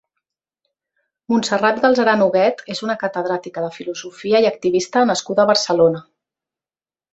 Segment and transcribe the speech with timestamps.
[1.33, 6.05] Montserrat Galcerán Huguet és una catedràtica de filosofia i activista nascuda a Barcelona.